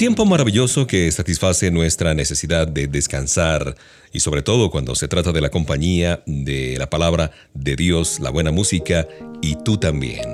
Tiempo 0.00 0.24
maravilloso 0.24 0.86
que 0.86 1.12
satisface 1.12 1.70
nuestra 1.70 2.14
necesidad 2.14 2.66
de 2.66 2.86
descansar 2.86 3.76
y 4.14 4.20
sobre 4.20 4.40
todo 4.40 4.70
cuando 4.70 4.94
se 4.94 5.08
trata 5.08 5.30
de 5.30 5.42
la 5.42 5.50
compañía, 5.50 6.22
de 6.24 6.76
la 6.78 6.88
palabra 6.88 7.32
de 7.52 7.76
Dios, 7.76 8.18
la 8.18 8.30
buena 8.30 8.50
música 8.50 9.06
y 9.42 9.56
tú 9.62 9.76
también. 9.76 10.24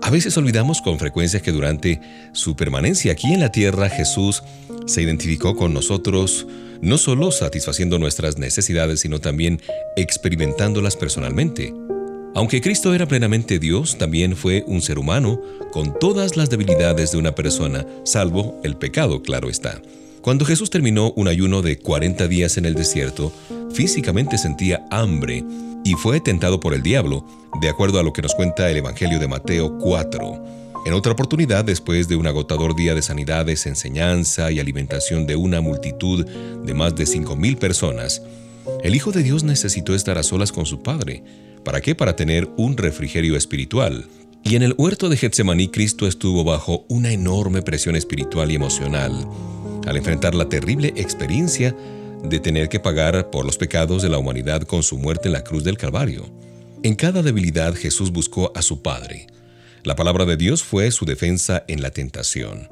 A 0.00 0.08
veces 0.08 0.34
olvidamos 0.38 0.80
con 0.80 0.98
frecuencia 0.98 1.42
que 1.42 1.52
durante 1.52 2.00
su 2.32 2.56
permanencia 2.56 3.12
aquí 3.12 3.30
en 3.34 3.40
la 3.40 3.52
tierra 3.52 3.90
Jesús 3.90 4.42
se 4.86 5.02
identificó 5.02 5.56
con 5.56 5.74
nosotros 5.74 6.46
no 6.80 6.96
solo 6.96 7.32
satisfaciendo 7.32 7.98
nuestras 7.98 8.38
necesidades, 8.38 9.00
sino 9.00 9.18
también 9.18 9.60
experimentándolas 9.94 10.96
personalmente. 10.96 11.74
Aunque 12.34 12.62
Cristo 12.62 12.94
era 12.94 13.06
plenamente 13.06 13.58
Dios, 13.58 13.98
también 13.98 14.36
fue 14.36 14.64
un 14.66 14.80
ser 14.80 14.98
humano 14.98 15.38
con 15.70 15.98
todas 15.98 16.36
las 16.36 16.48
debilidades 16.48 17.12
de 17.12 17.18
una 17.18 17.34
persona, 17.34 17.86
salvo 18.04 18.58
el 18.64 18.76
pecado, 18.76 19.22
claro 19.22 19.50
está. 19.50 19.82
Cuando 20.22 20.46
Jesús 20.46 20.70
terminó 20.70 21.12
un 21.12 21.28
ayuno 21.28 21.60
de 21.60 21.78
40 21.78 22.26
días 22.28 22.56
en 22.56 22.64
el 22.64 22.74
desierto, 22.74 23.30
físicamente 23.74 24.38
sentía 24.38 24.86
hambre 24.90 25.44
y 25.84 25.92
fue 25.92 26.20
tentado 26.20 26.58
por 26.58 26.72
el 26.72 26.82
diablo, 26.82 27.26
de 27.60 27.68
acuerdo 27.68 27.98
a 27.98 28.02
lo 28.02 28.14
que 28.14 28.22
nos 28.22 28.34
cuenta 28.34 28.70
el 28.70 28.78
Evangelio 28.78 29.18
de 29.18 29.28
Mateo 29.28 29.76
4. 29.78 30.62
En 30.86 30.94
otra 30.94 31.12
oportunidad, 31.12 31.66
después 31.66 32.08
de 32.08 32.16
un 32.16 32.26
agotador 32.26 32.74
día 32.74 32.94
de 32.94 33.02
sanidades, 33.02 33.66
enseñanza 33.66 34.50
y 34.50 34.58
alimentación 34.58 35.26
de 35.26 35.36
una 35.36 35.60
multitud 35.60 36.24
de 36.24 36.74
más 36.74 36.96
de 36.96 37.04
5.000 37.04 37.58
personas, 37.58 38.22
el 38.82 38.94
Hijo 38.94 39.12
de 39.12 39.22
Dios 39.22 39.44
necesitó 39.44 39.94
estar 39.94 40.16
a 40.16 40.22
solas 40.22 40.50
con 40.50 40.64
su 40.64 40.82
Padre 40.82 41.22
¿Para 41.64 41.80
qué? 41.80 41.94
Para 41.94 42.16
tener 42.16 42.48
un 42.56 42.76
refrigerio 42.76 43.36
espiritual. 43.36 44.06
Y 44.44 44.56
en 44.56 44.62
el 44.62 44.74
huerto 44.76 45.08
de 45.08 45.16
Getsemaní 45.16 45.68
Cristo 45.68 46.06
estuvo 46.08 46.42
bajo 46.42 46.84
una 46.88 47.12
enorme 47.12 47.62
presión 47.62 47.94
espiritual 47.94 48.50
y 48.50 48.56
emocional 48.56 49.26
al 49.86 49.96
enfrentar 49.96 50.34
la 50.34 50.48
terrible 50.48 50.92
experiencia 50.96 51.74
de 52.24 52.40
tener 52.40 52.68
que 52.68 52.80
pagar 52.80 53.30
por 53.30 53.44
los 53.44 53.56
pecados 53.56 54.02
de 54.02 54.08
la 54.08 54.18
humanidad 54.18 54.62
con 54.62 54.82
su 54.82 54.96
muerte 54.98 55.28
en 55.28 55.32
la 55.32 55.44
cruz 55.44 55.64
del 55.64 55.76
Calvario. 55.76 56.30
En 56.82 56.94
cada 56.94 57.22
debilidad 57.22 57.74
Jesús 57.74 58.12
buscó 58.12 58.52
a 58.54 58.62
su 58.62 58.82
Padre. 58.82 59.26
La 59.84 59.96
palabra 59.96 60.24
de 60.24 60.36
Dios 60.36 60.62
fue 60.62 60.90
su 60.92 61.04
defensa 61.04 61.64
en 61.66 61.82
la 61.82 61.90
tentación. 61.90 62.68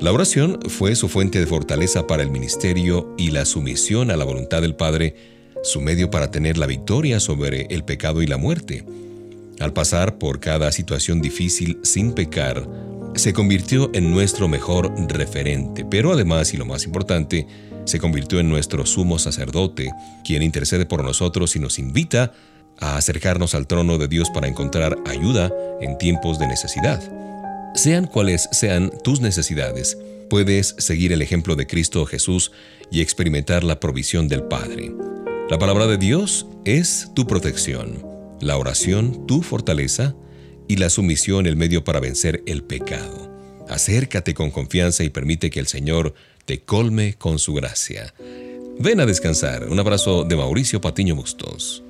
La 0.00 0.12
oración 0.12 0.58
fue 0.68 0.96
su 0.96 1.08
fuente 1.08 1.38
de 1.38 1.46
fortaleza 1.46 2.06
para 2.06 2.22
el 2.22 2.30
ministerio 2.30 3.14
y 3.16 3.30
la 3.30 3.44
sumisión 3.44 4.10
a 4.10 4.16
la 4.16 4.24
voluntad 4.24 4.62
del 4.62 4.74
Padre 4.74 5.14
su 5.62 5.80
medio 5.80 6.10
para 6.10 6.30
tener 6.30 6.58
la 6.58 6.66
victoria 6.66 7.20
sobre 7.20 7.66
el 7.70 7.84
pecado 7.84 8.22
y 8.22 8.26
la 8.26 8.36
muerte. 8.36 8.84
Al 9.58 9.72
pasar 9.72 10.18
por 10.18 10.40
cada 10.40 10.72
situación 10.72 11.20
difícil 11.20 11.78
sin 11.82 12.12
pecar, 12.12 12.66
se 13.14 13.32
convirtió 13.32 13.90
en 13.92 14.10
nuestro 14.10 14.48
mejor 14.48 14.92
referente, 15.08 15.84
pero 15.84 16.12
además, 16.12 16.54
y 16.54 16.56
lo 16.56 16.64
más 16.64 16.84
importante, 16.84 17.46
se 17.84 17.98
convirtió 17.98 18.40
en 18.40 18.48
nuestro 18.48 18.86
sumo 18.86 19.18
sacerdote, 19.18 19.90
quien 20.24 20.42
intercede 20.42 20.86
por 20.86 21.04
nosotros 21.04 21.56
y 21.56 21.58
nos 21.58 21.78
invita 21.78 22.32
a 22.78 22.96
acercarnos 22.96 23.54
al 23.54 23.66
trono 23.66 23.98
de 23.98 24.08
Dios 24.08 24.30
para 24.30 24.48
encontrar 24.48 24.96
ayuda 25.06 25.52
en 25.80 25.98
tiempos 25.98 26.38
de 26.38 26.46
necesidad. 26.46 27.02
Sean 27.74 28.06
cuales 28.06 28.48
sean 28.52 28.90
tus 29.04 29.20
necesidades, 29.20 29.98
puedes 30.30 30.76
seguir 30.78 31.12
el 31.12 31.20
ejemplo 31.20 31.56
de 31.56 31.66
Cristo 31.66 32.06
Jesús 32.06 32.52
y 32.90 33.00
experimentar 33.00 33.64
la 33.64 33.80
provisión 33.80 34.28
del 34.28 34.44
Padre. 34.44 34.92
La 35.50 35.58
palabra 35.58 35.88
de 35.88 35.98
Dios 35.98 36.46
es 36.64 37.10
tu 37.12 37.26
protección, 37.26 38.06
la 38.40 38.56
oración 38.56 39.26
tu 39.26 39.42
fortaleza 39.42 40.14
y 40.68 40.76
la 40.76 40.90
sumisión 40.90 41.44
el 41.44 41.56
medio 41.56 41.82
para 41.82 41.98
vencer 41.98 42.44
el 42.46 42.62
pecado. 42.62 43.28
Acércate 43.68 44.32
con 44.32 44.52
confianza 44.52 45.02
y 45.02 45.10
permite 45.10 45.50
que 45.50 45.58
el 45.58 45.66
Señor 45.66 46.14
te 46.44 46.60
colme 46.60 47.14
con 47.14 47.40
su 47.40 47.52
gracia. 47.52 48.14
Ven 48.78 49.00
a 49.00 49.06
descansar. 49.06 49.68
Un 49.68 49.80
abrazo 49.80 50.22
de 50.22 50.36
Mauricio 50.36 50.80
Patiño 50.80 51.16
Bustos. 51.16 51.82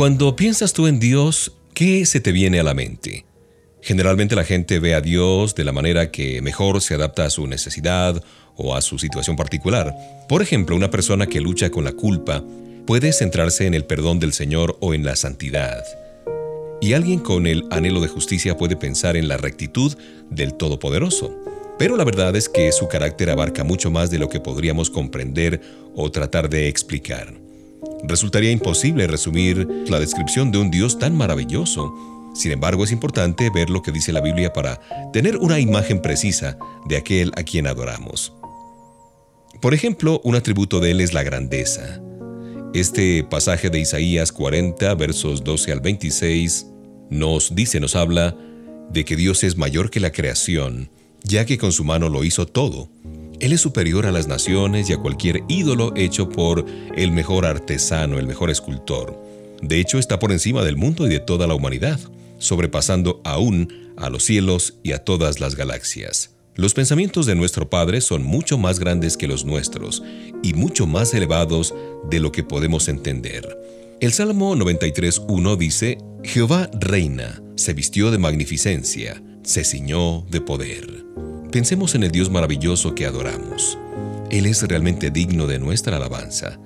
Cuando 0.00 0.34
piensas 0.34 0.72
tú 0.72 0.86
en 0.86 0.98
Dios, 0.98 1.52
¿qué 1.74 2.06
se 2.06 2.20
te 2.20 2.32
viene 2.32 2.58
a 2.58 2.62
la 2.62 2.72
mente? 2.72 3.26
Generalmente 3.82 4.34
la 4.34 4.44
gente 4.44 4.78
ve 4.78 4.94
a 4.94 5.02
Dios 5.02 5.54
de 5.54 5.62
la 5.62 5.72
manera 5.72 6.10
que 6.10 6.40
mejor 6.40 6.80
se 6.80 6.94
adapta 6.94 7.26
a 7.26 7.28
su 7.28 7.46
necesidad 7.46 8.24
o 8.56 8.74
a 8.74 8.80
su 8.80 8.98
situación 8.98 9.36
particular. 9.36 9.94
Por 10.26 10.40
ejemplo, 10.40 10.74
una 10.74 10.90
persona 10.90 11.26
que 11.26 11.42
lucha 11.42 11.68
con 11.68 11.84
la 11.84 11.92
culpa 11.92 12.42
puede 12.86 13.12
centrarse 13.12 13.66
en 13.66 13.74
el 13.74 13.84
perdón 13.84 14.20
del 14.20 14.32
Señor 14.32 14.78
o 14.80 14.94
en 14.94 15.04
la 15.04 15.16
santidad. 15.16 15.84
Y 16.80 16.94
alguien 16.94 17.18
con 17.18 17.46
el 17.46 17.66
anhelo 17.70 18.00
de 18.00 18.08
justicia 18.08 18.56
puede 18.56 18.76
pensar 18.76 19.18
en 19.18 19.28
la 19.28 19.36
rectitud 19.36 19.98
del 20.30 20.54
Todopoderoso. 20.54 21.36
Pero 21.78 21.98
la 21.98 22.04
verdad 22.04 22.34
es 22.36 22.48
que 22.48 22.72
su 22.72 22.88
carácter 22.88 23.28
abarca 23.28 23.64
mucho 23.64 23.90
más 23.90 24.10
de 24.10 24.18
lo 24.18 24.30
que 24.30 24.40
podríamos 24.40 24.88
comprender 24.88 25.60
o 25.94 26.10
tratar 26.10 26.48
de 26.48 26.68
explicar. 26.68 27.39
Resultaría 28.04 28.50
imposible 28.50 29.06
resumir 29.06 29.66
la 29.88 30.00
descripción 30.00 30.50
de 30.50 30.58
un 30.58 30.70
Dios 30.70 30.98
tan 30.98 31.16
maravilloso 31.16 31.94
sin 32.32 32.52
embargo, 32.52 32.84
es 32.84 32.92
importante 32.92 33.50
ver 33.50 33.70
lo 33.70 33.82
que 33.82 33.92
dice 33.92 34.12
la 34.12 34.20
Biblia 34.20 34.52
para 34.52 34.80
tener 35.12 35.36
una 35.36 35.58
imagen 35.58 36.00
precisa 36.00 36.58
de 36.86 36.96
aquel 36.96 37.32
a 37.36 37.42
quien 37.42 37.66
adoramos. 37.66 38.32
Por 39.60 39.74
ejemplo, 39.74 40.20
un 40.24 40.36
atributo 40.36 40.80
de 40.80 40.92
él 40.92 41.00
es 41.00 41.12
la 41.12 41.22
grandeza. 41.22 42.00
Este 42.72 43.24
pasaje 43.24 43.68
de 43.68 43.80
Isaías 43.80 44.30
40, 44.32 44.94
versos 44.94 45.42
12 45.42 45.72
al 45.72 45.80
26, 45.80 46.66
nos 47.10 47.54
dice, 47.54 47.80
nos 47.80 47.96
habla 47.96 48.36
de 48.90 49.04
que 49.04 49.16
Dios 49.16 49.42
es 49.42 49.56
mayor 49.56 49.90
que 49.90 50.00
la 50.00 50.12
creación, 50.12 50.88
ya 51.24 51.44
que 51.44 51.58
con 51.58 51.72
su 51.72 51.84
mano 51.84 52.08
lo 52.08 52.22
hizo 52.22 52.46
todo. 52.46 52.88
Él 53.40 53.52
es 53.52 53.60
superior 53.60 54.06
a 54.06 54.12
las 54.12 54.28
naciones 54.28 54.88
y 54.88 54.92
a 54.92 54.98
cualquier 54.98 55.42
ídolo 55.48 55.92
hecho 55.96 56.28
por 56.28 56.64
el 56.96 57.10
mejor 57.12 57.46
artesano, 57.46 58.18
el 58.18 58.26
mejor 58.26 58.50
escultor. 58.50 59.18
De 59.62 59.80
hecho, 59.80 59.98
está 59.98 60.18
por 60.18 60.32
encima 60.32 60.62
del 60.62 60.76
mundo 60.76 61.06
y 61.06 61.10
de 61.10 61.20
toda 61.20 61.46
la 61.46 61.54
humanidad 61.54 61.98
sobrepasando 62.40 63.20
aún 63.22 63.92
a 63.96 64.10
los 64.10 64.24
cielos 64.24 64.78
y 64.82 64.92
a 64.92 65.04
todas 65.04 65.38
las 65.38 65.54
galaxias. 65.54 66.30
Los 66.56 66.74
pensamientos 66.74 67.26
de 67.26 67.36
nuestro 67.36 67.70
Padre 67.70 68.00
son 68.00 68.24
mucho 68.24 68.58
más 68.58 68.80
grandes 68.80 69.16
que 69.16 69.28
los 69.28 69.44
nuestros 69.44 70.02
y 70.42 70.54
mucho 70.54 70.86
más 70.86 71.14
elevados 71.14 71.74
de 72.10 72.18
lo 72.18 72.32
que 72.32 72.42
podemos 72.42 72.88
entender. 72.88 73.56
El 74.00 74.12
Salmo 74.12 74.56
93.1 74.56 75.56
dice, 75.56 75.98
Jehová 76.24 76.68
reina, 76.72 77.40
se 77.54 77.72
vistió 77.72 78.10
de 78.10 78.18
magnificencia, 78.18 79.22
se 79.42 79.64
ciñó 79.64 80.22
de 80.30 80.40
poder. 80.40 81.04
Pensemos 81.52 81.96
en 81.96 82.04
el 82.04 82.12
Dios 82.12 82.30
maravilloso 82.30 82.94
que 82.94 83.06
adoramos. 83.06 83.76
Él 84.30 84.46
es 84.46 84.62
realmente 84.62 85.10
digno 85.10 85.48
de 85.48 85.58
nuestra 85.58 85.96
alabanza. 85.96 86.60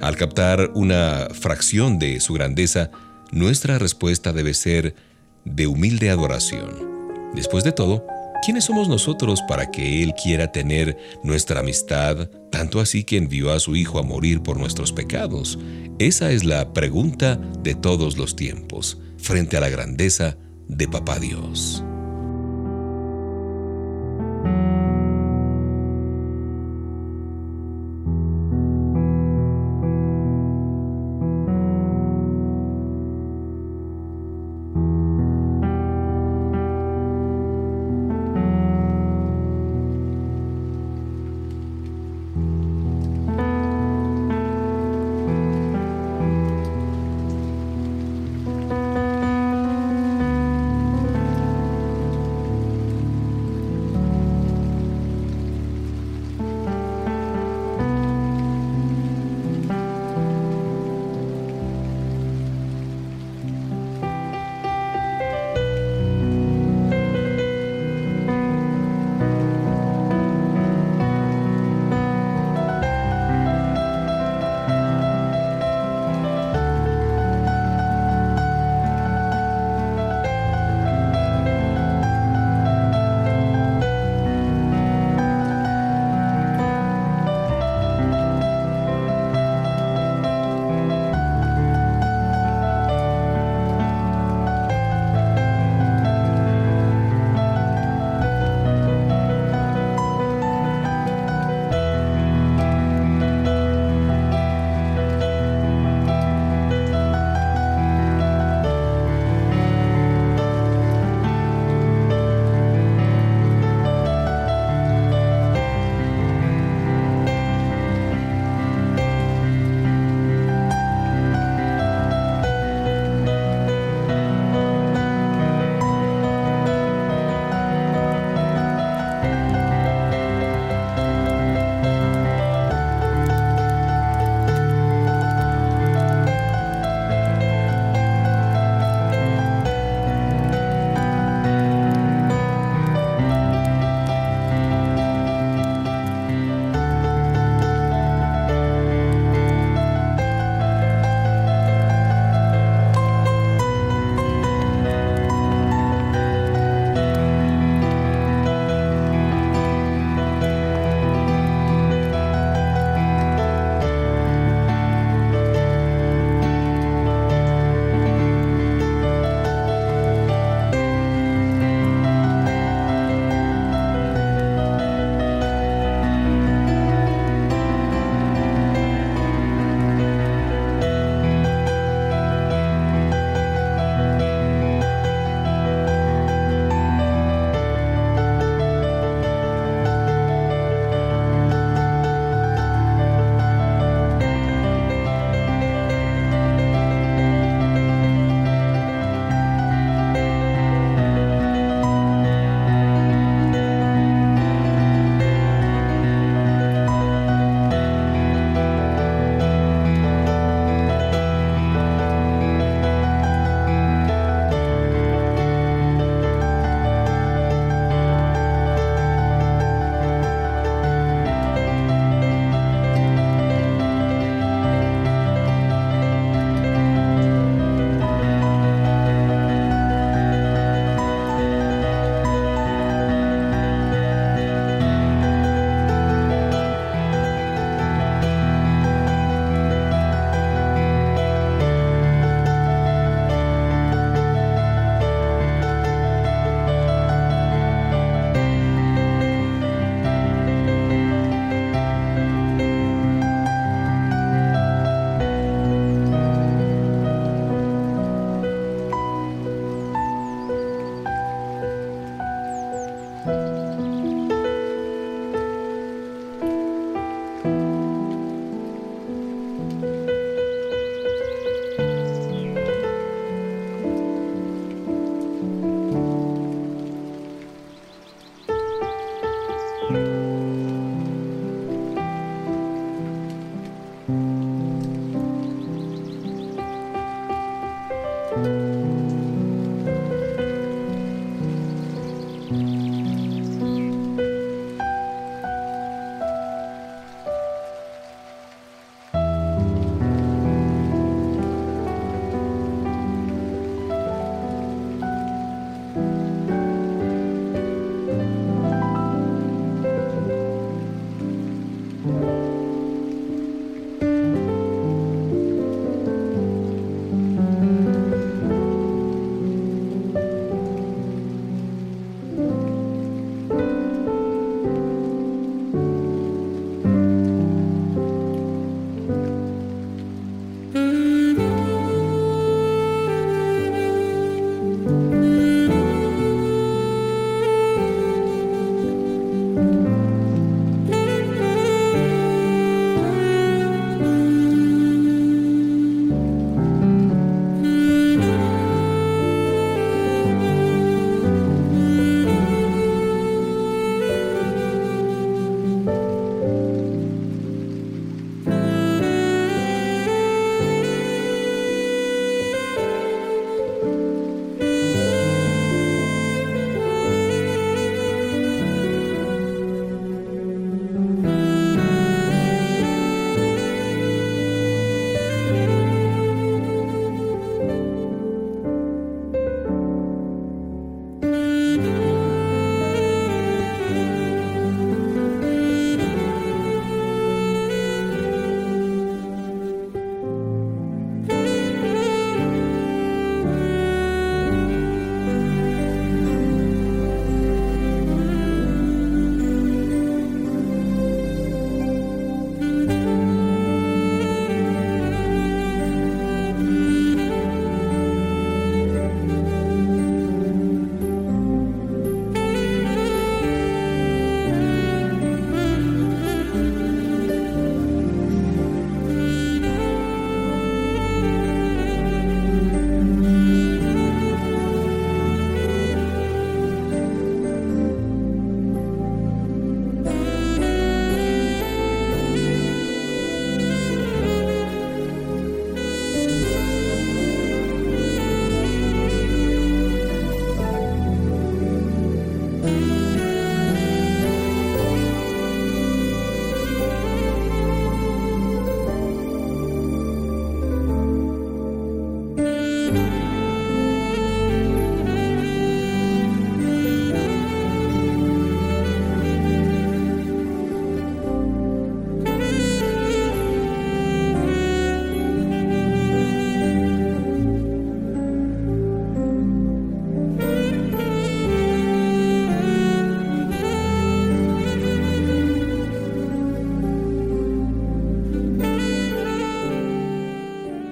Al 0.00 0.16
captar 0.16 0.72
una 0.74 1.28
fracción 1.32 2.00
de 2.00 2.18
su 2.18 2.34
grandeza, 2.34 2.90
nuestra 3.30 3.78
respuesta 3.78 4.32
debe 4.32 4.52
ser 4.52 4.96
de 5.44 5.68
humilde 5.68 6.10
adoración. 6.10 7.30
Después 7.36 7.62
de 7.62 7.70
todo, 7.70 8.04
¿quiénes 8.44 8.64
somos 8.64 8.88
nosotros 8.88 9.42
para 9.46 9.70
que 9.70 10.02
Él 10.02 10.12
quiera 10.20 10.50
tener 10.50 10.98
nuestra 11.22 11.60
amistad, 11.60 12.28
tanto 12.50 12.80
así 12.80 13.04
que 13.04 13.18
envió 13.18 13.52
a 13.52 13.60
su 13.60 13.76
Hijo 13.76 14.00
a 14.00 14.02
morir 14.02 14.42
por 14.42 14.58
nuestros 14.58 14.92
pecados? 14.92 15.56
Esa 16.00 16.32
es 16.32 16.42
la 16.42 16.72
pregunta 16.72 17.36
de 17.62 17.76
todos 17.76 18.16
los 18.16 18.34
tiempos, 18.34 18.98
frente 19.18 19.56
a 19.56 19.60
la 19.60 19.68
grandeza 19.68 20.36
de 20.66 20.88
Papá 20.88 21.20
Dios. 21.20 21.84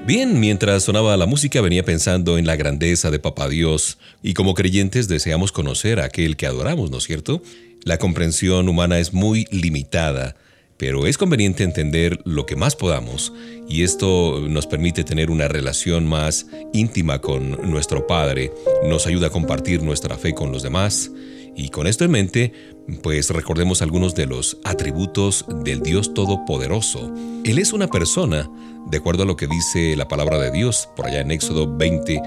Bien, 0.06 0.38
mientras 0.38 0.82
sonaba 0.82 1.16
la 1.16 1.24
música 1.24 1.62
venía 1.62 1.82
pensando 1.82 2.36
en 2.36 2.46
la 2.46 2.56
grandeza 2.56 3.10
de 3.10 3.18
Papá 3.18 3.48
Dios. 3.48 3.96
Y 4.22 4.34
como 4.34 4.52
creyentes 4.52 5.08
deseamos 5.08 5.50
conocer 5.50 5.98
a 5.98 6.04
aquel 6.04 6.36
que 6.36 6.46
adoramos, 6.46 6.90
¿no 6.90 6.98
es 6.98 7.04
cierto? 7.04 7.40
La 7.84 7.96
comprensión 7.96 8.68
humana 8.68 8.98
es 8.98 9.14
muy 9.14 9.46
limitada, 9.50 10.36
pero 10.76 11.06
es 11.06 11.16
conveniente 11.16 11.64
entender 11.64 12.20
lo 12.26 12.44
que 12.44 12.54
más 12.54 12.76
podamos. 12.76 13.32
Y 13.66 13.82
esto 13.82 14.44
nos 14.46 14.66
permite 14.66 15.04
tener 15.04 15.30
una 15.30 15.48
relación 15.48 16.04
más 16.06 16.48
íntima 16.74 17.22
con 17.22 17.70
nuestro 17.70 18.06
Padre, 18.06 18.52
nos 18.86 19.06
ayuda 19.06 19.28
a 19.28 19.30
compartir 19.30 19.82
nuestra 19.82 20.18
fe 20.18 20.34
con 20.34 20.52
los 20.52 20.62
demás 20.62 21.10
y 21.56 21.68
con 21.68 21.86
esto 21.86 22.04
en 22.04 22.10
mente, 22.10 22.52
pues 23.02 23.30
recordemos 23.30 23.82
algunos 23.82 24.14
de 24.14 24.26
los 24.26 24.58
atributos 24.64 25.46
del 25.64 25.80
Dios 25.80 26.14
Todopoderoso. 26.14 27.12
Él 27.44 27.58
es 27.58 27.72
una 27.72 27.88
persona, 27.88 28.50
de 28.90 28.98
acuerdo 28.98 29.22
a 29.22 29.26
lo 29.26 29.36
que 29.36 29.46
dice 29.46 29.96
la 29.96 30.08
palabra 30.08 30.38
de 30.38 30.50
Dios, 30.50 30.88
por 30.96 31.06
allá 31.06 31.20
en 31.20 31.30
Éxodo 31.30 31.72
20, 31.76 32.20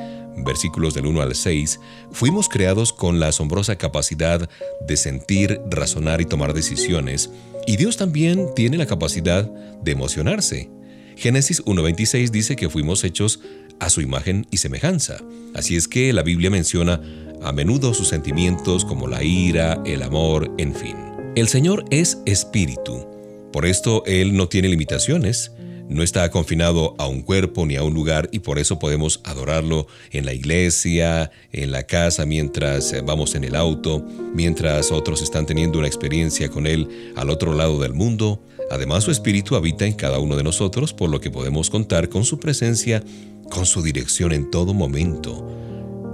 versículos 0.46 0.94
del 0.94 1.08
1 1.08 1.22
al 1.22 1.36
6, 1.36 1.80
fuimos 2.12 2.48
creados 2.50 2.94
con 2.94 3.20
la 3.20 3.28
asombrosa 3.28 3.78
capacidad 3.78 4.50
de 4.88 4.98
sentir, 4.98 5.60
razonar 5.70 6.22
y 6.22 6.26
tomar 6.26 6.54
decisiones, 6.54 7.30
y 7.66 7.78
Dios 7.78 7.98
también 7.98 8.48
tiene 8.56 8.78
la 8.78 8.86
capacidad 8.86 9.44
de 9.44 9.92
emocionarse. 9.92 10.70
Génesis 11.18 11.64
1.26 11.66 12.30
dice 12.30 12.56
que 12.56 12.70
fuimos 12.70 13.04
hechos 13.04 13.42
a 13.80 13.90
su 13.90 14.02
imagen 14.02 14.48
y 14.52 14.58
semejanza. 14.58 15.18
Así 15.54 15.76
es 15.76 15.88
que 15.88 16.14
la 16.14 16.24
Biblia 16.24 16.50
menciona 16.50 17.02
a 17.42 17.52
menudo 17.52 17.94
sus 17.94 18.08
sentimientos 18.08 18.86
como 18.86 19.08
la 19.08 19.24
ira, 19.24 19.82
el 19.86 20.04
amor, 20.04 20.52
en 20.58 20.74
fin. 20.74 20.96
El 21.36 21.48
Señor 21.48 21.86
es 21.92 22.20
espíritu. 22.26 23.06
Por 23.52 23.66
esto 23.66 24.04
Él 24.06 24.36
no 24.36 24.48
tiene 24.48 24.70
limitaciones, 24.70 25.52
no 25.90 26.04
está 26.04 26.30
confinado 26.32 26.96
a 26.98 27.08
un 27.08 27.22
cuerpo 27.22 27.66
ni 27.66 27.76
a 27.76 27.84
un 27.84 27.94
lugar 27.94 28.28
y 28.32 28.40
por 28.40 28.60
eso 28.60 28.78
podemos 28.78 29.22
adorarlo 29.24 29.88
en 30.12 30.26
la 30.26 30.34
iglesia, 30.34 31.32
en 31.54 31.72
la 31.72 31.84
casa, 31.84 32.26
mientras 32.26 32.94
vamos 33.06 33.36
en 33.36 33.46
el 33.46 33.56
auto, 33.56 34.06
mientras 34.34 34.92
otros 34.92 35.22
están 35.22 35.46
teniendo 35.46 35.80
una 35.80 35.88
experiencia 35.88 36.50
con 36.50 36.68
Él 36.68 37.14
al 37.16 37.30
otro 37.30 37.54
lado 37.54 37.80
del 37.80 37.94
mundo. 37.94 38.44
Además 38.70 39.06
su 39.06 39.12
espíritu 39.12 39.56
habita 39.56 39.86
en 39.86 39.94
cada 39.94 40.20
uno 40.20 40.36
de 40.36 40.44
nosotros, 40.44 40.94
por 40.94 41.10
lo 41.10 41.22
que 41.22 41.32
podemos 41.32 41.70
contar 41.70 42.10
con 42.10 42.26
su 42.26 42.38
presencia, 42.38 43.02
con 43.50 43.66
su 43.66 43.82
dirección 43.82 44.34
en 44.34 44.52
todo 44.52 44.74
momento 44.74 45.58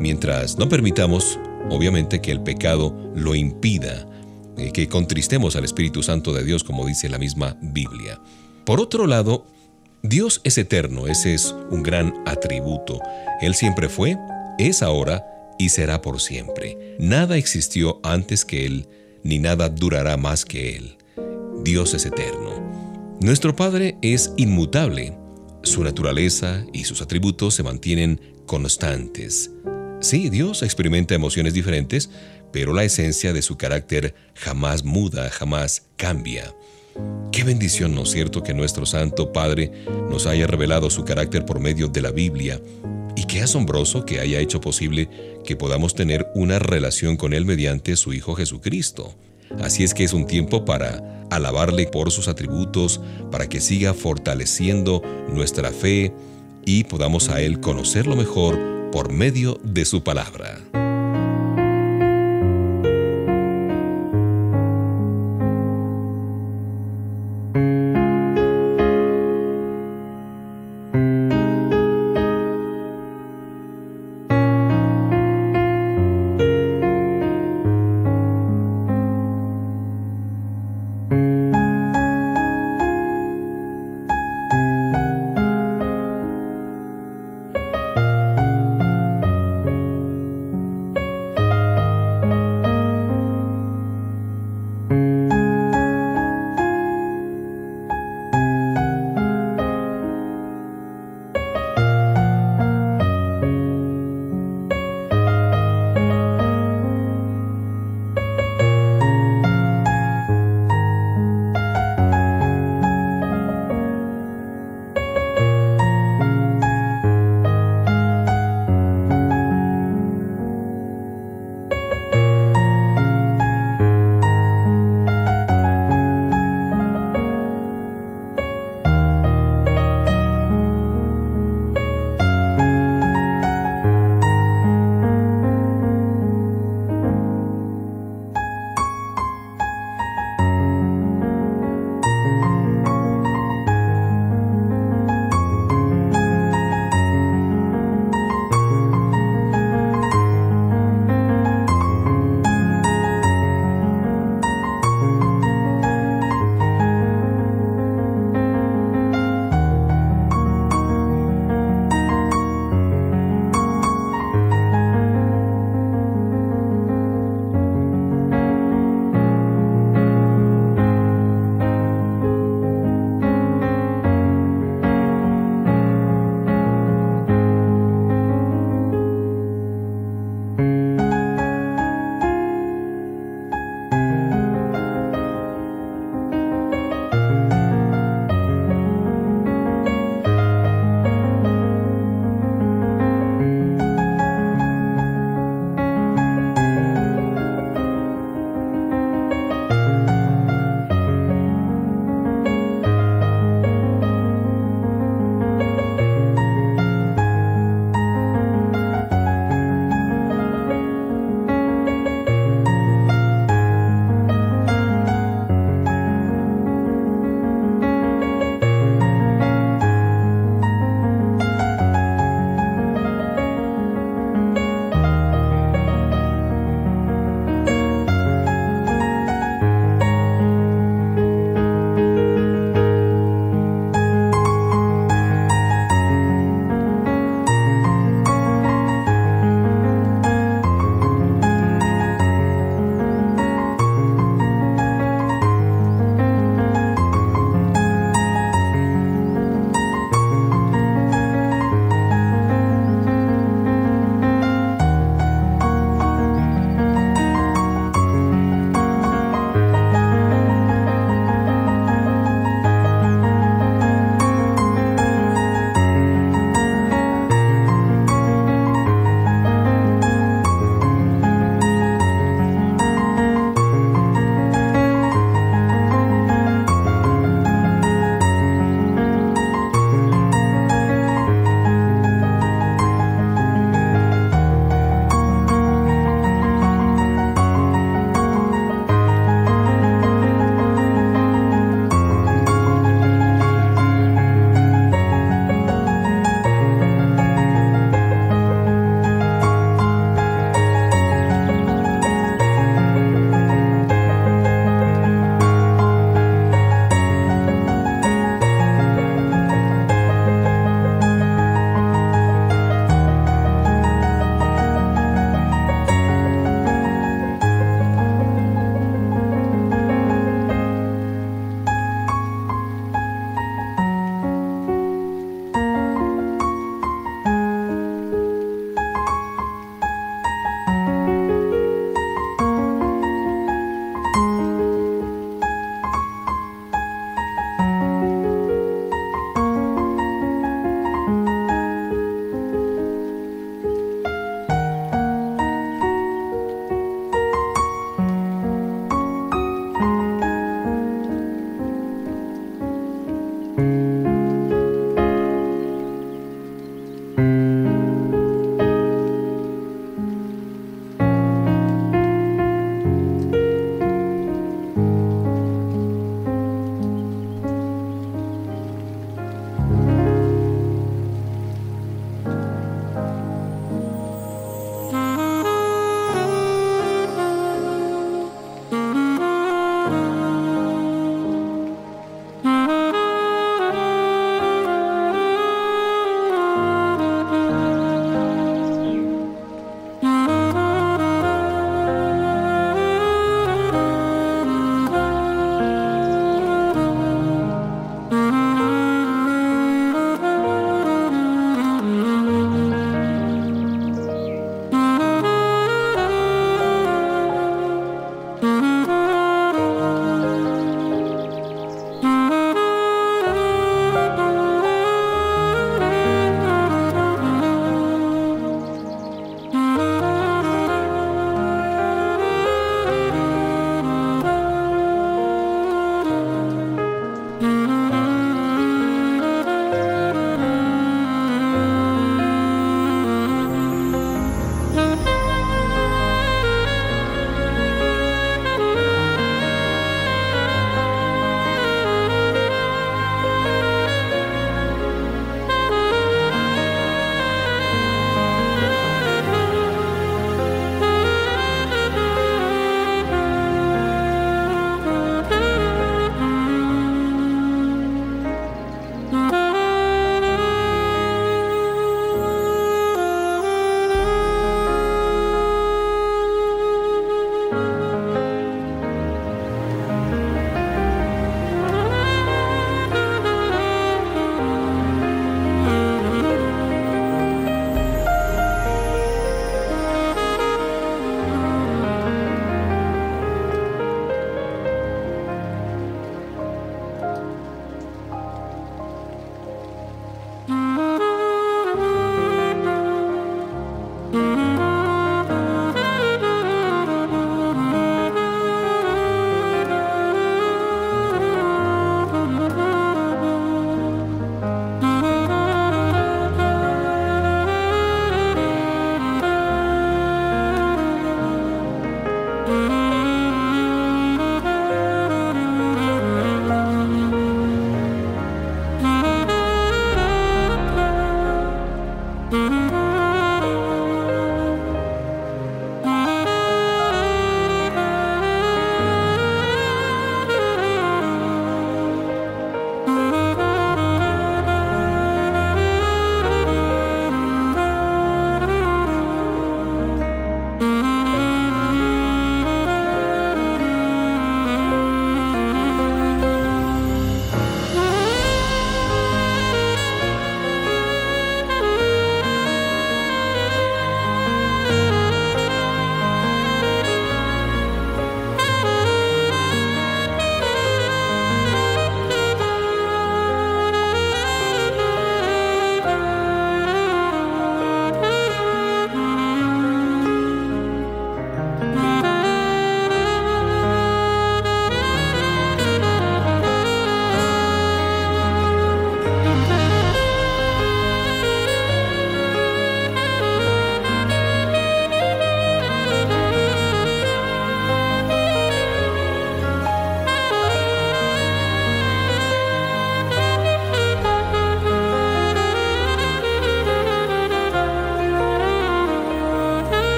mientras 0.00 0.58
no 0.58 0.68
permitamos, 0.68 1.38
obviamente, 1.70 2.20
que 2.20 2.32
el 2.32 2.42
pecado 2.42 3.12
lo 3.14 3.34
impida, 3.36 4.08
eh, 4.56 4.72
que 4.72 4.88
contristemos 4.88 5.54
al 5.54 5.64
Espíritu 5.64 6.02
Santo 6.02 6.32
de 6.32 6.42
Dios, 6.42 6.64
como 6.64 6.86
dice 6.86 7.08
la 7.08 7.18
misma 7.18 7.56
Biblia. 7.60 8.20
Por 8.64 8.80
otro 8.80 9.06
lado, 9.06 9.46
Dios 10.02 10.40
es 10.44 10.58
eterno, 10.58 11.06
ese 11.06 11.34
es 11.34 11.54
un 11.70 11.82
gran 11.82 12.14
atributo. 12.26 13.00
Él 13.40 13.54
siempre 13.54 13.88
fue, 13.88 14.16
es 14.58 14.82
ahora 14.82 15.24
y 15.58 15.68
será 15.68 16.00
por 16.00 16.20
siempre. 16.20 16.96
Nada 16.98 17.36
existió 17.36 18.00
antes 18.02 18.44
que 18.44 18.64
Él, 18.64 18.88
ni 19.22 19.38
nada 19.38 19.68
durará 19.68 20.16
más 20.16 20.44
que 20.44 20.76
Él. 20.76 20.96
Dios 21.62 21.92
es 21.92 22.06
eterno. 22.06 23.18
Nuestro 23.20 23.54
Padre 23.54 23.98
es 24.00 24.32
inmutable. 24.38 25.14
Su 25.62 25.84
naturaleza 25.84 26.64
y 26.72 26.84
sus 26.84 27.02
atributos 27.02 27.54
se 27.54 27.62
mantienen 27.62 28.18
constantes. 28.46 29.50
Sí, 30.00 30.30
Dios 30.30 30.62
experimenta 30.62 31.14
emociones 31.14 31.52
diferentes, 31.52 32.08
pero 32.52 32.72
la 32.72 32.84
esencia 32.84 33.34
de 33.34 33.42
su 33.42 33.58
carácter 33.58 34.14
jamás 34.34 34.82
muda, 34.82 35.28
jamás 35.28 35.82
cambia. 35.96 36.54
Qué 37.32 37.44
bendición, 37.44 37.94
¿no 37.94 38.02
es 38.04 38.10
cierto?, 38.10 38.42
que 38.42 38.54
nuestro 38.54 38.86
Santo 38.86 39.32
Padre 39.32 39.70
nos 40.10 40.26
haya 40.26 40.46
revelado 40.46 40.88
su 40.88 41.04
carácter 41.04 41.44
por 41.44 41.60
medio 41.60 41.86
de 41.88 42.00
la 42.00 42.10
Biblia, 42.12 42.60
y 43.14 43.24
qué 43.24 43.42
asombroso 43.42 44.06
que 44.06 44.20
haya 44.20 44.40
hecho 44.40 44.60
posible 44.60 45.10
que 45.44 45.54
podamos 45.54 45.94
tener 45.94 46.28
una 46.34 46.58
relación 46.58 47.18
con 47.18 47.34
Él 47.34 47.44
mediante 47.44 47.94
su 47.96 48.14
Hijo 48.14 48.34
Jesucristo. 48.34 49.14
Así 49.60 49.84
es 49.84 49.92
que 49.92 50.04
es 50.04 50.14
un 50.14 50.26
tiempo 50.26 50.64
para 50.64 51.26
alabarle 51.30 51.86
por 51.86 52.10
sus 52.10 52.28
atributos, 52.28 53.00
para 53.30 53.48
que 53.48 53.60
siga 53.60 53.92
fortaleciendo 53.92 55.02
nuestra 55.28 55.72
fe 55.72 56.14
y 56.64 56.84
podamos 56.84 57.28
a 57.28 57.42
Él 57.42 57.60
conocerlo 57.60 58.16
mejor 58.16 58.79
por 58.92 59.12
medio 59.12 59.58
de 59.62 59.84
su 59.84 60.02
palabra. 60.02 60.58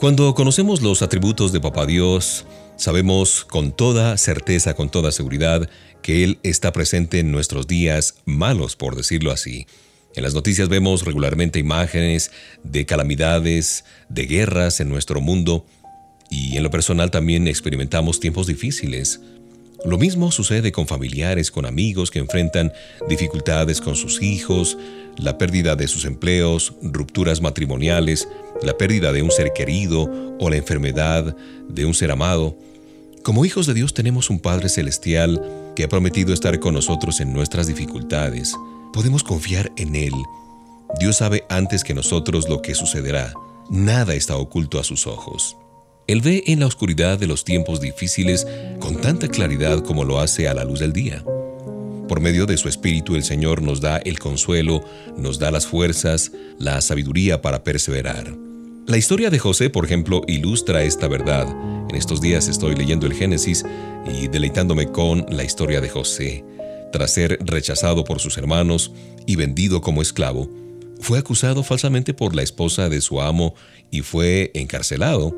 Cuando 0.00 0.34
conocemos 0.34 0.80
los 0.80 1.02
atributos 1.02 1.52
de 1.52 1.60
Papá 1.60 1.84
Dios, 1.84 2.46
sabemos 2.76 3.44
con 3.44 3.70
toda 3.70 4.16
certeza, 4.16 4.72
con 4.72 4.88
toda 4.88 5.12
seguridad, 5.12 5.68
que 6.00 6.24
Él 6.24 6.38
está 6.42 6.72
presente 6.72 7.18
en 7.18 7.30
nuestros 7.30 7.66
días 7.66 8.14
malos, 8.24 8.76
por 8.76 8.96
decirlo 8.96 9.30
así. 9.30 9.66
En 10.16 10.22
las 10.22 10.32
noticias 10.32 10.70
vemos 10.70 11.04
regularmente 11.04 11.58
imágenes 11.58 12.30
de 12.64 12.86
calamidades, 12.86 13.84
de 14.08 14.24
guerras 14.24 14.80
en 14.80 14.88
nuestro 14.88 15.20
mundo, 15.20 15.66
y 16.30 16.56
en 16.56 16.62
lo 16.62 16.70
personal 16.70 17.10
también 17.10 17.46
experimentamos 17.46 18.20
tiempos 18.20 18.46
difíciles. 18.46 19.20
Lo 19.84 19.98
mismo 19.98 20.32
sucede 20.32 20.72
con 20.72 20.86
familiares, 20.86 21.50
con 21.50 21.66
amigos 21.66 22.10
que 22.10 22.20
enfrentan 22.20 22.72
dificultades 23.06 23.82
con 23.82 23.96
sus 23.96 24.22
hijos, 24.22 24.78
la 25.20 25.38
pérdida 25.38 25.76
de 25.76 25.86
sus 25.86 26.04
empleos, 26.04 26.74
rupturas 26.82 27.40
matrimoniales, 27.40 28.28
la 28.62 28.76
pérdida 28.76 29.12
de 29.12 29.22
un 29.22 29.30
ser 29.30 29.52
querido 29.52 30.10
o 30.38 30.50
la 30.50 30.56
enfermedad 30.56 31.36
de 31.68 31.84
un 31.84 31.94
ser 31.94 32.10
amado. 32.10 32.56
Como 33.22 33.44
hijos 33.44 33.66
de 33.66 33.74
Dios 33.74 33.92
tenemos 33.92 34.30
un 34.30 34.40
Padre 34.40 34.68
Celestial 34.68 35.42
que 35.76 35.84
ha 35.84 35.88
prometido 35.88 36.32
estar 36.32 36.58
con 36.58 36.74
nosotros 36.74 37.20
en 37.20 37.32
nuestras 37.32 37.66
dificultades. 37.66 38.54
Podemos 38.92 39.22
confiar 39.22 39.70
en 39.76 39.94
Él. 39.94 40.14
Dios 40.98 41.18
sabe 41.18 41.44
antes 41.48 41.84
que 41.84 41.94
nosotros 41.94 42.48
lo 42.48 42.62
que 42.62 42.74
sucederá. 42.74 43.34
Nada 43.68 44.14
está 44.14 44.36
oculto 44.36 44.80
a 44.80 44.84
sus 44.84 45.06
ojos. 45.06 45.56
Él 46.06 46.22
ve 46.22 46.42
en 46.46 46.60
la 46.60 46.66
oscuridad 46.66 47.18
de 47.18 47.28
los 47.28 47.44
tiempos 47.44 47.80
difíciles 47.80 48.46
con 48.80 49.00
tanta 49.00 49.28
claridad 49.28 49.84
como 49.84 50.04
lo 50.04 50.18
hace 50.18 50.48
a 50.48 50.54
la 50.54 50.64
luz 50.64 50.80
del 50.80 50.92
día. 50.92 51.22
Por 52.10 52.18
medio 52.18 52.44
de 52.44 52.56
su 52.56 52.68
Espíritu 52.68 53.14
el 53.14 53.22
Señor 53.22 53.62
nos 53.62 53.80
da 53.80 53.98
el 53.98 54.18
consuelo, 54.18 54.82
nos 55.16 55.38
da 55.38 55.52
las 55.52 55.68
fuerzas, 55.68 56.32
la 56.58 56.80
sabiduría 56.80 57.40
para 57.40 57.62
perseverar. 57.62 58.36
La 58.88 58.96
historia 58.96 59.30
de 59.30 59.38
José, 59.38 59.70
por 59.70 59.84
ejemplo, 59.84 60.22
ilustra 60.26 60.82
esta 60.82 61.06
verdad. 61.06 61.46
En 61.88 61.94
estos 61.94 62.20
días 62.20 62.48
estoy 62.48 62.74
leyendo 62.74 63.06
el 63.06 63.14
Génesis 63.14 63.64
y 64.12 64.26
deleitándome 64.26 64.90
con 64.90 65.24
la 65.30 65.44
historia 65.44 65.80
de 65.80 65.88
José. 65.88 66.44
Tras 66.92 67.12
ser 67.12 67.38
rechazado 67.42 68.02
por 68.02 68.18
sus 68.18 68.36
hermanos 68.38 68.90
y 69.24 69.36
vendido 69.36 69.80
como 69.80 70.02
esclavo, 70.02 70.50
fue 70.98 71.16
acusado 71.16 71.62
falsamente 71.62 72.12
por 72.12 72.34
la 72.34 72.42
esposa 72.42 72.88
de 72.88 73.02
su 73.02 73.20
amo 73.20 73.54
y 73.92 74.00
fue 74.00 74.50
encarcelado. 74.54 75.32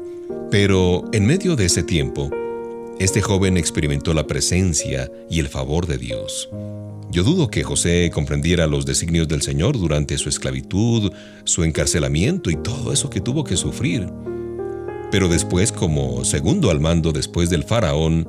Pero 0.50 1.04
en 1.12 1.26
medio 1.26 1.54
de 1.54 1.66
ese 1.66 1.82
tiempo, 1.82 2.30
este 2.98 3.20
joven 3.20 3.56
experimentó 3.56 4.14
la 4.14 4.26
presencia 4.26 5.10
y 5.28 5.40
el 5.40 5.48
favor 5.48 5.86
de 5.86 5.98
Dios. 5.98 6.48
Yo 7.10 7.24
dudo 7.24 7.48
que 7.48 7.62
José 7.62 8.10
comprendiera 8.12 8.66
los 8.66 8.86
designios 8.86 9.28
del 9.28 9.42
Señor 9.42 9.78
durante 9.78 10.16
su 10.16 10.28
esclavitud, 10.28 11.12
su 11.44 11.62
encarcelamiento 11.64 12.50
y 12.50 12.56
todo 12.56 12.92
eso 12.92 13.10
que 13.10 13.20
tuvo 13.20 13.44
que 13.44 13.56
sufrir. 13.56 14.08
Pero 15.10 15.28
después, 15.28 15.72
como 15.72 16.24
segundo 16.24 16.70
al 16.70 16.80
mando 16.80 17.12
después 17.12 17.50
del 17.50 17.64
faraón, 17.64 18.26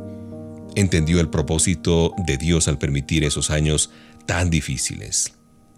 entendió 0.75 1.21
el 1.21 1.29
propósito 1.29 2.13
de 2.25 2.37
Dios 2.37 2.67
al 2.67 2.77
permitir 2.77 3.23
esos 3.23 3.51
años 3.51 3.89
tan 4.25 4.49
difíciles. 4.49 5.33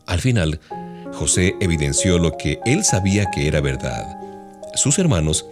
Al 0.07 0.19
final, 0.19 0.59
José 1.13 1.55
evidenció 1.59 2.17
lo 2.17 2.37
que 2.37 2.59
él 2.65 2.83
sabía 2.83 3.29
que 3.29 3.47
era 3.47 3.61
verdad. 3.61 4.17
Sus 4.73 4.97
hermanos 4.99 5.45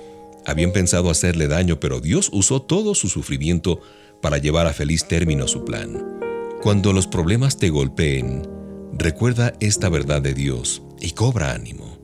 habían 0.45 0.71
pensado 0.71 1.09
hacerle 1.09 1.47
daño, 1.47 1.79
pero 1.79 1.99
Dios 1.99 2.29
usó 2.31 2.61
todo 2.61 2.95
su 2.95 3.09
sufrimiento 3.09 3.81
para 4.21 4.37
llevar 4.37 4.67
a 4.67 4.73
feliz 4.73 5.07
término 5.07 5.47
su 5.47 5.65
plan. 5.65 6.19
Cuando 6.61 6.93
los 6.93 7.07
problemas 7.07 7.57
te 7.57 7.69
golpeen, 7.69 8.47
recuerda 8.93 9.53
esta 9.59 9.89
verdad 9.89 10.21
de 10.21 10.33
Dios 10.33 10.81
y 11.01 11.11
cobra 11.11 11.53
ánimo. 11.53 11.97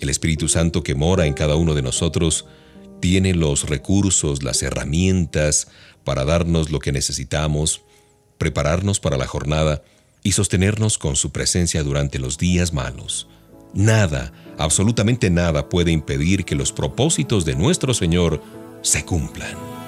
El 0.00 0.10
Espíritu 0.10 0.48
Santo 0.48 0.82
que 0.82 0.94
mora 0.94 1.26
en 1.26 1.32
cada 1.32 1.56
uno 1.56 1.74
de 1.74 1.82
nosotros 1.82 2.46
tiene 3.00 3.34
los 3.34 3.68
recursos, 3.68 4.42
las 4.42 4.62
herramientas 4.62 5.68
para 6.04 6.24
darnos 6.24 6.70
lo 6.70 6.80
que 6.80 6.92
necesitamos, 6.92 7.82
prepararnos 8.38 9.00
para 9.00 9.16
la 9.16 9.26
jornada 9.26 9.82
y 10.22 10.32
sostenernos 10.32 10.98
con 10.98 11.16
su 11.16 11.30
presencia 11.32 11.82
durante 11.82 12.18
los 12.18 12.38
días 12.38 12.72
malos. 12.72 13.28
Nada, 13.74 14.32
absolutamente 14.56 15.30
nada 15.30 15.68
puede 15.68 15.90
impedir 15.90 16.44
que 16.44 16.54
los 16.54 16.72
propósitos 16.72 17.44
de 17.44 17.56
nuestro 17.56 17.92
Señor 17.92 18.40
se 18.82 19.04
cumplan. 19.04 19.83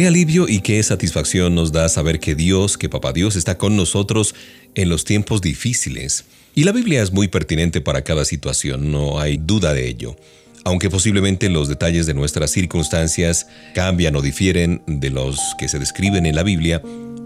Qué 0.00 0.06
alivio 0.06 0.48
y 0.48 0.60
qué 0.60 0.82
satisfacción 0.82 1.54
nos 1.54 1.72
da 1.72 1.86
saber 1.90 2.20
que 2.20 2.34
Dios, 2.34 2.78
que 2.78 2.88
Papá 2.88 3.12
Dios 3.12 3.36
está 3.36 3.58
con 3.58 3.76
nosotros 3.76 4.34
en 4.74 4.88
los 4.88 5.04
tiempos 5.04 5.42
difíciles. 5.42 6.24
Y 6.54 6.64
la 6.64 6.72
Biblia 6.72 7.02
es 7.02 7.12
muy 7.12 7.28
pertinente 7.28 7.82
para 7.82 8.02
cada 8.02 8.24
situación, 8.24 8.90
no 8.90 9.20
hay 9.20 9.36
duda 9.36 9.74
de 9.74 9.86
ello. 9.86 10.16
Aunque 10.64 10.88
posiblemente 10.88 11.50
los 11.50 11.68
detalles 11.68 12.06
de 12.06 12.14
nuestras 12.14 12.50
circunstancias 12.50 13.46
cambian 13.74 14.16
o 14.16 14.22
difieren 14.22 14.82
de 14.86 15.10
los 15.10 15.38
que 15.58 15.68
se 15.68 15.78
describen 15.78 16.24
en 16.24 16.34
la 16.34 16.44
Biblia, 16.44 16.80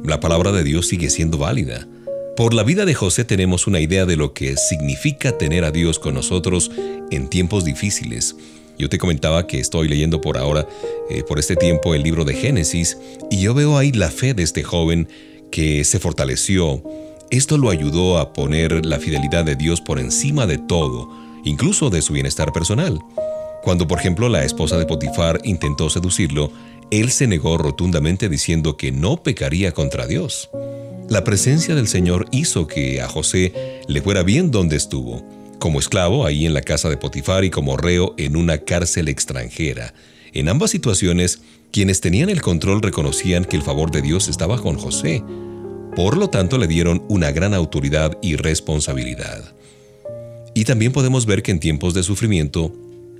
la 0.04 0.18
palabra 0.18 0.50
de 0.50 0.64
Dios 0.64 0.88
sigue 0.88 1.10
siendo 1.10 1.38
válida. 1.38 1.86
Por 2.36 2.54
la 2.54 2.64
vida 2.64 2.84
de 2.84 2.94
José 2.94 3.22
tenemos 3.22 3.68
una 3.68 3.78
idea 3.78 4.04
de 4.04 4.16
lo 4.16 4.34
que 4.34 4.56
significa 4.56 5.38
tener 5.38 5.62
a 5.62 5.70
Dios 5.70 6.00
con 6.00 6.14
nosotros 6.14 6.72
en 7.12 7.30
tiempos 7.30 7.64
difíciles. 7.64 8.34
Yo 8.78 8.88
te 8.88 8.98
comentaba 8.98 9.46
que 9.46 9.60
estoy 9.60 9.88
leyendo 9.88 10.20
por 10.20 10.36
ahora, 10.36 10.66
eh, 11.08 11.22
por 11.22 11.38
este 11.38 11.56
tiempo, 11.56 11.94
el 11.94 12.02
libro 12.02 12.24
de 12.24 12.34
Génesis, 12.34 12.98
y 13.30 13.40
yo 13.40 13.54
veo 13.54 13.78
ahí 13.78 13.92
la 13.92 14.10
fe 14.10 14.34
de 14.34 14.42
este 14.42 14.62
joven 14.62 15.08
que 15.50 15.84
se 15.84 16.00
fortaleció. 16.00 16.82
Esto 17.30 17.56
lo 17.56 17.70
ayudó 17.70 18.18
a 18.18 18.32
poner 18.32 18.84
la 18.84 18.98
fidelidad 18.98 19.44
de 19.44 19.56
Dios 19.56 19.80
por 19.80 19.98
encima 19.98 20.46
de 20.46 20.58
todo, 20.58 21.08
incluso 21.44 21.90
de 21.90 22.02
su 22.02 22.12
bienestar 22.12 22.52
personal. 22.52 22.98
Cuando, 23.62 23.86
por 23.86 23.98
ejemplo, 23.98 24.28
la 24.28 24.44
esposa 24.44 24.76
de 24.76 24.86
Potifar 24.86 25.40
intentó 25.44 25.88
seducirlo, 25.88 26.50
él 26.90 27.10
se 27.10 27.26
negó 27.26 27.56
rotundamente 27.56 28.28
diciendo 28.28 28.76
que 28.76 28.92
no 28.92 29.22
pecaría 29.22 29.72
contra 29.72 30.06
Dios. 30.06 30.50
La 31.08 31.24
presencia 31.24 31.74
del 31.74 31.86
Señor 31.86 32.26
hizo 32.30 32.66
que 32.66 33.00
a 33.00 33.08
José 33.08 33.82
le 33.88 34.02
fuera 34.02 34.22
bien 34.22 34.50
donde 34.50 34.76
estuvo 34.76 35.22
como 35.64 35.78
esclavo 35.78 36.26
ahí 36.26 36.44
en 36.44 36.52
la 36.52 36.60
casa 36.60 36.90
de 36.90 36.98
Potifar 36.98 37.42
y 37.42 37.48
como 37.48 37.78
reo 37.78 38.14
en 38.18 38.36
una 38.36 38.58
cárcel 38.58 39.08
extranjera. 39.08 39.94
En 40.34 40.50
ambas 40.50 40.72
situaciones, 40.72 41.40
quienes 41.72 42.02
tenían 42.02 42.28
el 42.28 42.42
control 42.42 42.82
reconocían 42.82 43.46
que 43.46 43.56
el 43.56 43.62
favor 43.62 43.90
de 43.90 44.02
Dios 44.02 44.28
estaba 44.28 44.60
con 44.60 44.76
José. 44.76 45.24
Por 45.96 46.18
lo 46.18 46.28
tanto, 46.28 46.58
le 46.58 46.66
dieron 46.66 47.02
una 47.08 47.30
gran 47.30 47.54
autoridad 47.54 48.18
y 48.20 48.36
responsabilidad. 48.36 49.54
Y 50.52 50.66
también 50.66 50.92
podemos 50.92 51.24
ver 51.24 51.42
que 51.42 51.52
en 51.52 51.60
tiempos 51.60 51.94
de 51.94 52.02
sufrimiento, 52.02 52.70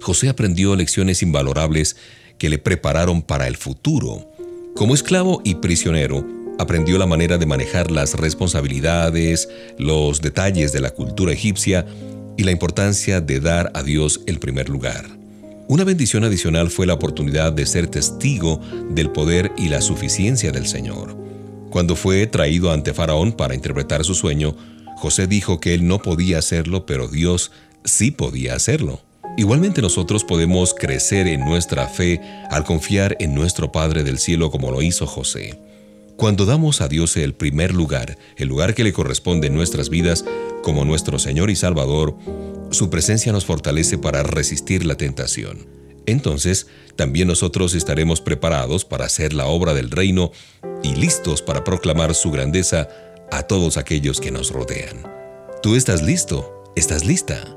José 0.02 0.28
aprendió 0.28 0.76
lecciones 0.76 1.22
invalorables 1.22 1.96
que 2.36 2.50
le 2.50 2.58
prepararon 2.58 3.22
para 3.22 3.48
el 3.48 3.56
futuro. 3.56 4.30
Como 4.76 4.92
esclavo 4.92 5.40
y 5.44 5.54
prisionero, 5.54 6.26
aprendió 6.58 6.98
la 6.98 7.06
manera 7.06 7.38
de 7.38 7.46
manejar 7.46 7.90
las 7.90 8.12
responsabilidades, 8.12 9.48
los 9.78 10.20
detalles 10.20 10.74
de 10.74 10.82
la 10.82 10.90
cultura 10.90 11.32
egipcia 11.32 11.86
y 12.36 12.44
la 12.44 12.50
importancia 12.50 13.20
de 13.20 13.40
dar 13.40 13.70
a 13.74 13.82
Dios 13.82 14.20
el 14.26 14.38
primer 14.38 14.68
lugar. 14.68 15.06
Una 15.66 15.84
bendición 15.84 16.24
adicional 16.24 16.70
fue 16.70 16.86
la 16.86 16.94
oportunidad 16.94 17.52
de 17.52 17.64
ser 17.64 17.86
testigo 17.86 18.60
del 18.90 19.10
poder 19.10 19.52
y 19.56 19.68
la 19.68 19.80
suficiencia 19.80 20.52
del 20.52 20.66
Señor. 20.66 21.16
Cuando 21.70 21.96
fue 21.96 22.26
traído 22.26 22.70
ante 22.70 22.92
Faraón 22.92 23.32
para 23.32 23.54
interpretar 23.54 24.04
su 24.04 24.14
sueño, 24.14 24.54
José 24.96 25.26
dijo 25.26 25.60
que 25.60 25.74
él 25.74 25.86
no 25.86 26.00
podía 26.00 26.38
hacerlo, 26.38 26.86
pero 26.86 27.08
Dios 27.08 27.50
sí 27.84 28.10
podía 28.10 28.54
hacerlo. 28.54 29.00
Igualmente 29.36 29.82
nosotros 29.82 30.22
podemos 30.22 30.74
crecer 30.74 31.26
en 31.26 31.40
nuestra 31.40 31.88
fe 31.88 32.20
al 32.50 32.64
confiar 32.64 33.16
en 33.18 33.34
nuestro 33.34 33.72
Padre 33.72 34.04
del 34.04 34.18
Cielo 34.18 34.50
como 34.50 34.70
lo 34.70 34.82
hizo 34.82 35.06
José. 35.06 35.58
Cuando 36.16 36.46
damos 36.46 36.80
a 36.80 36.88
Dios 36.88 37.16
el 37.16 37.34
primer 37.34 37.74
lugar, 37.74 38.16
el 38.36 38.48
lugar 38.48 38.74
que 38.74 38.84
le 38.84 38.92
corresponde 38.92 39.48
en 39.48 39.54
nuestras 39.54 39.88
vidas, 39.88 40.24
como 40.62 40.84
nuestro 40.84 41.18
Señor 41.18 41.50
y 41.50 41.56
Salvador, 41.56 42.16
su 42.70 42.88
presencia 42.88 43.32
nos 43.32 43.44
fortalece 43.44 43.98
para 43.98 44.22
resistir 44.22 44.86
la 44.86 44.96
tentación. 44.96 45.66
Entonces, 46.06 46.68
también 46.96 47.28
nosotros 47.28 47.74
estaremos 47.74 48.20
preparados 48.20 48.84
para 48.84 49.06
hacer 49.06 49.32
la 49.32 49.46
obra 49.46 49.74
del 49.74 49.90
reino 49.90 50.30
y 50.82 50.94
listos 50.94 51.42
para 51.42 51.64
proclamar 51.64 52.14
su 52.14 52.30
grandeza 52.30 52.88
a 53.32 53.42
todos 53.44 53.76
aquellos 53.76 54.20
que 54.20 54.30
nos 54.30 54.50
rodean. 54.50 55.02
¿Tú 55.62 55.76
estás 55.76 56.02
listo? 56.02 56.62
¿Estás 56.76 57.04
lista? 57.04 57.56